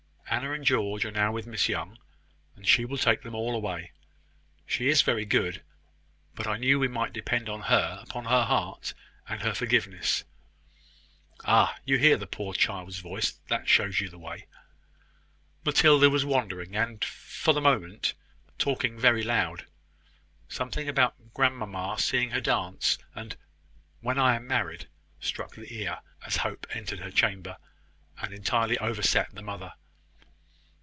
[0.33, 1.99] Anna and George are now with Miss Young,
[2.55, 3.91] and she will take them all away.
[4.65, 5.61] She is very good:
[6.35, 8.93] but I knew we might depend upon her upon her heart,
[9.27, 10.23] and her forgiveness.
[11.43, 11.75] Ah!
[11.83, 13.41] you hear the poor child's voice.
[13.49, 14.47] That shows you the way."
[15.65, 18.13] Matilda was wandering, and, for the moment,
[18.57, 19.65] talking very loud.
[20.47, 23.35] Something about grandmamma seeing her dance, and
[23.99, 24.87] "When I am married,"
[25.19, 27.57] struck the ear as Hope entered her chamber,
[28.21, 29.73] and entirely overset the mother.